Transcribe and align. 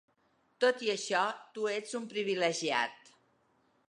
Tot 0.63 0.79
i 0.85 0.89
això 0.93 1.21
tu 1.57 1.67
ets 1.73 1.93
un 1.99 2.07
privilegiat. 2.13 3.13